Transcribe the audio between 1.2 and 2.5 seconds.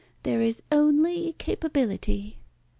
capability."